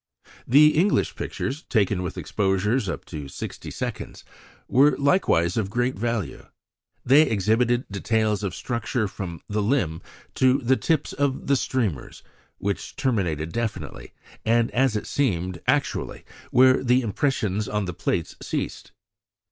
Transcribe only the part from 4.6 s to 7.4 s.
were likewise of great value. They